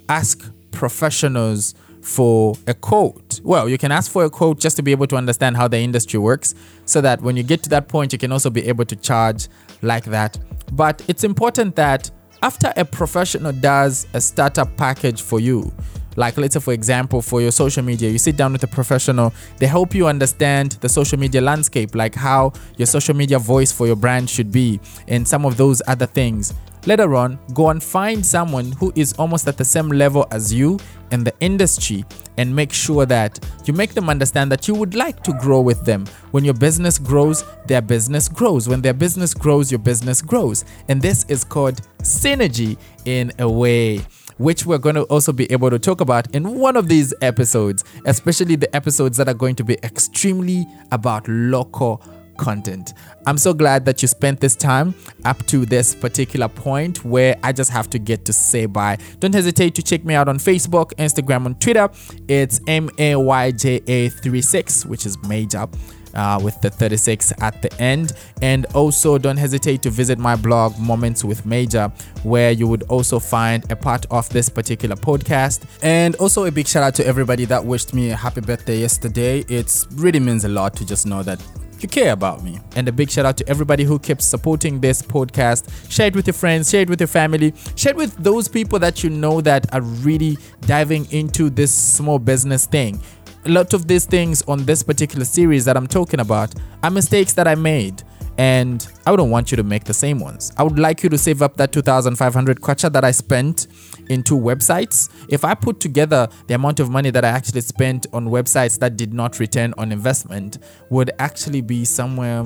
ask 0.10 0.52
professionals 0.72 1.74
for 2.02 2.56
a 2.68 2.74
quote. 2.74 3.40
Well, 3.44 3.70
you 3.70 3.78
can 3.78 3.92
ask 3.92 4.12
for 4.12 4.26
a 4.26 4.30
quote 4.30 4.60
just 4.60 4.76
to 4.78 4.84
be 4.84 4.92
able 4.92 5.08
to 5.08 5.16
understand 5.16 5.58
how 5.58 5.68
the 5.68 5.78
industry 5.78 6.20
works 6.20 6.54
so 6.86 7.02
that 7.02 7.22
when 7.22 7.36
you 7.36 7.44
get 7.44 7.64
to 7.64 7.70
that 7.70 7.88
point, 7.88 8.14
you 8.14 8.20
can 8.20 8.32
also 8.32 8.50
be 8.50 8.68
able 8.68 8.86
to 8.86 8.96
charge 8.96 9.48
like 9.82 10.06
that. 10.06 10.38
But 10.72 11.04
it's 11.08 11.24
important 11.24 11.76
that 11.76 12.10
after 12.44 12.74
a 12.76 12.86
professional 12.86 13.52
does 13.52 14.08
a 14.14 14.22
startup 14.22 14.76
package 14.78 15.22
for 15.22 15.40
you, 15.40 15.72
like 16.16 16.38
let's 16.38 16.54
say 16.54 16.60
for 16.60 16.74
example 16.74 17.22
for 17.22 17.42
your 17.42 17.52
social 17.52 17.84
media 17.84 18.10
you 18.10 18.18
sit 18.18 18.36
down 18.36 18.52
with 18.52 18.64
a 18.64 18.68
professional 18.68 19.34
they 19.60 19.66
help 19.66 19.96
you 19.96 20.08
understand 20.08 20.74
the 20.82 20.90
social 20.90 21.18
media 21.18 21.40
landscape 21.40 21.96
like 21.96 22.14
how 22.14 22.52
your 22.78 22.86
social 22.86 23.16
media 23.16 23.40
voice 23.40 23.72
for 23.72 23.88
your 23.88 23.96
brand 23.96 24.30
should 24.30 24.52
be 24.52 24.78
and 25.08 25.26
some 25.26 25.46
of 25.46 25.56
those 25.56 25.82
other 25.88 26.06
things 26.06 26.54
later 26.86 27.16
on 27.16 27.40
go 27.54 27.70
and 27.70 27.82
find 27.82 28.26
someone 28.26 28.72
who 28.74 28.92
is 28.96 29.14
almost 29.14 29.48
at 29.48 29.58
the 29.58 29.66
same 29.66 29.90
level 29.90 30.26
as 30.32 30.54
you 30.54 30.80
in 31.12 31.24
the 31.24 31.34
industry 31.40 32.06
and 32.38 32.56
make 32.56 32.72
sure 32.74 33.06
that 33.06 33.40
you 33.66 33.74
make 33.74 33.94
them 33.94 34.10
understand 34.10 34.52
that 34.52 34.68
you 34.68 34.74
would 34.74 34.96
like 34.96 35.22
to 35.24 35.34
grow 35.34 35.62
with 35.62 35.84
them. 35.86 36.06
When 36.32 36.44
your 36.46 36.54
business 36.54 36.98
grows, 36.98 37.44
their 37.68 37.82
business 37.82 38.28
grows. 38.28 38.68
When 38.68 38.82
their 38.82 38.94
business 38.94 39.34
grows, 39.34 39.72
your 39.72 39.80
business 39.80 40.22
grows. 40.22 40.66
And 40.88 41.02
this 41.02 41.26
is 41.28 41.44
called 41.44 41.82
synergy 42.02 42.78
in 43.06 43.32
a 43.40 43.50
way 43.50 44.02
which 44.38 44.66
we're 44.66 44.80
going 44.80 44.96
to 44.96 45.04
also 45.04 45.32
be 45.32 45.52
able 45.52 45.70
to 45.70 45.78
talk 45.78 46.02
about 46.02 46.34
in 46.34 46.56
one 46.58 46.76
of 46.76 46.88
these 46.88 47.14
episodes, 47.22 47.84
especially 48.06 48.56
the 48.56 48.76
episodes 48.76 49.16
that 49.16 49.28
are 49.28 49.36
going 49.36 49.54
to 49.54 49.64
be 49.64 49.76
extremely 49.84 50.66
about 50.92 51.28
local 51.28 52.04
content. 52.38 52.94
I'm 53.26 53.38
so 53.38 53.54
glad 53.54 53.86
that 53.86 54.02
you 54.02 54.08
spent 54.08 54.40
this 54.40 54.56
time 54.56 54.96
up 55.26 55.46
to 55.48 55.66
this 55.66 55.94
particular 55.94 56.48
point 56.48 57.06
where 57.06 57.38
I 57.44 57.52
just 57.52 57.72
have 57.72 57.90
to 57.92 58.00
get 58.00 58.26
to 58.26 58.34
say 58.34 58.66
bye. 58.66 58.98
Don't 59.20 59.34
hesitate 59.34 59.76
to 59.76 59.84
check 59.84 60.04
me 60.04 60.16
out 60.16 60.28
on 60.28 60.38
Facebook, 60.38 60.94
Instagram, 60.96 61.46
and 61.46 61.60
Twitter. 61.62 61.90
It's 62.28 62.60
M 62.68 62.90
A 62.98 63.16
Y 63.16 63.52
J 63.52 63.82
A 63.88 64.10
36, 64.10 64.86
which 64.86 65.06
is 65.06 65.22
major. 65.24 65.68
Uh, 66.14 66.38
with 66.44 66.60
the 66.60 66.70
36 66.70 67.32
at 67.40 67.62
the 67.62 67.74
end. 67.82 68.12
And 68.42 68.66
also, 68.76 69.18
don't 69.18 69.38
hesitate 69.38 69.82
to 69.84 69.90
visit 69.90 70.20
my 70.20 70.36
blog, 70.36 70.78
Moments 70.78 71.24
with 71.24 71.46
Major, 71.46 71.90
where 72.24 72.52
you 72.52 72.68
would 72.68 72.84
also 72.90 73.18
find 73.18 73.64
a 73.72 73.78
part 73.78 74.06
of 74.12 74.28
this 74.28 74.50
particular 74.50 74.98
podcast. 74.98 75.64
And 75.82 76.16
also, 76.16 76.44
a 76.44 76.52
big 76.52 76.68
shout 76.68 76.84
out 76.84 76.96
to 76.96 77.08
everybody 77.08 77.46
that 77.46 77.64
wished 77.64 77.94
me 77.94 78.10
a 78.10 78.18
happy 78.18 78.42
birthday 78.42 78.78
yesterday. 78.78 79.46
It 79.48 79.86
really 79.94 80.20
means 80.20 80.44
a 80.44 80.50
lot 80.50 80.76
to 80.76 80.86
just 80.86 81.06
know 81.06 81.24
that 81.24 81.42
you 81.84 81.90
care 81.90 82.14
about 82.14 82.44
me. 82.44 82.60
And 82.76 82.88
a 82.88 82.92
big 82.92 83.10
shout 83.10 83.26
out 83.26 83.38
to 83.38 83.48
everybody 83.50 83.84
who 83.84 84.00
keeps 84.00 84.26
supporting 84.26 84.80
this 84.80 85.02
podcast. 85.02 85.92
Share 85.92 86.08
it 86.08 86.16
with 86.16 86.28
your 86.28 86.34
friends, 86.34 86.70
share 86.70 86.82
it 86.82 86.90
with 86.90 87.00
your 87.00 87.08
family, 87.08 87.54
share 87.76 87.92
it 87.92 87.98
with 87.98 88.16
those 88.18 88.48
people 88.48 88.80
that 88.80 89.04
you 89.04 89.10
know 89.10 89.42
that 89.42 89.74
are 89.74 89.82
really 89.82 90.38
diving 90.62 91.12
into 91.12 91.50
this 91.50 91.74
small 91.74 92.20
business 92.20 92.66
thing. 92.66 93.00
A 93.46 93.50
lot 93.50 93.74
of 93.74 93.88
these 93.88 94.06
things 94.06 94.42
on 94.44 94.66
this 94.66 94.84
particular 94.84 95.26
series 95.26 95.66
that 95.66 95.76
I'm 95.76 95.88
talking 95.88 96.20
about 96.20 96.54
are 96.84 96.92
mistakes 96.92 97.34
that 97.34 97.48
I 97.48 97.56
made 97.56 98.04
and 98.38 98.88
I 99.06 99.12
wouldn't 99.12 99.30
want 99.30 99.52
you 99.52 99.58
to 99.58 99.64
make 99.64 99.84
the 99.84 99.94
same 99.94 100.20
ones. 100.20 100.52
I 100.58 100.64
would 100.64 100.80
like 100.80 101.04
you 101.04 101.10
to 101.10 101.18
save 101.18 101.42
up 101.42 101.58
that 101.58 101.72
2,500 101.72 102.62
kwacha 102.62 102.92
that 102.92 103.04
I 103.04 103.12
spent 103.12 103.68
into 104.12 104.38
websites. 104.38 105.10
If 105.30 105.46
I 105.46 105.56
put 105.56 105.80
together 105.80 106.28
the 106.48 106.56
amount 106.56 106.82
of 106.82 106.90
money 106.90 107.10
that 107.12 107.24
I 107.24 107.30
actually 107.30 107.62
spent 107.62 108.08
on 108.12 108.28
websites 108.28 108.78
that 108.80 108.98
did 108.98 109.14
not 109.14 109.40
return 109.40 109.74
on 109.78 109.92
investment, 109.92 110.58
would 110.90 111.12
actually 111.18 111.62
be 111.62 111.86
somewhere 111.86 112.46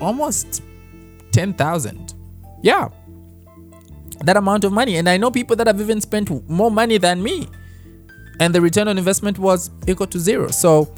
almost 0.00 0.62
10,000. 1.32 2.14
Yeah, 2.62 2.88
that 4.20 4.36
amount 4.36 4.64
of 4.64 4.72
money. 4.72 4.96
And 4.96 5.08
I 5.08 5.16
know 5.16 5.30
people 5.30 5.56
that 5.56 5.66
have 5.66 5.80
even 5.80 6.00
spent 6.02 6.48
more 6.48 6.70
money 6.70 6.98
than 6.98 7.22
me, 7.22 7.48
and 8.38 8.54
the 8.54 8.60
return 8.60 8.86
on 8.86 8.98
investment 8.98 9.38
was 9.38 9.70
equal 9.86 10.06
to 10.08 10.18
zero. 10.18 10.50
So 10.50 10.92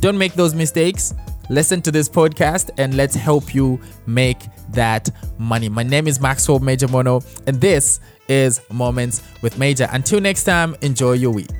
don't 0.00 0.18
make 0.18 0.34
those 0.34 0.54
mistakes 0.54 1.14
listen 1.48 1.80
to 1.82 1.90
this 1.90 2.08
podcast 2.08 2.70
and 2.78 2.94
let's 2.94 3.14
help 3.14 3.54
you 3.54 3.80
make 4.06 4.38
that 4.70 5.08
money. 5.38 5.68
My 5.68 5.82
name 5.82 6.06
is 6.06 6.20
Maxwell 6.20 6.58
Major 6.58 6.88
Mono, 6.88 7.22
and 7.46 7.60
this 7.60 8.00
is 8.28 8.60
Moments 8.70 9.22
with 9.42 9.58
Major. 9.58 9.88
Until 9.92 10.20
next 10.20 10.44
time, 10.44 10.76
enjoy 10.82 11.12
your 11.12 11.32
week. 11.32 11.50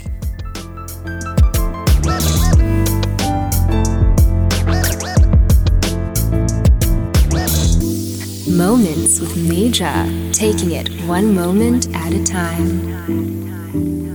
Moments 8.50 9.20
with 9.20 9.36
Major, 9.48 9.92
taking 10.32 10.72
it 10.72 10.88
one 11.06 11.34
moment 11.34 11.94
at 11.94 12.12
a 12.12 12.24
time. 12.24 14.07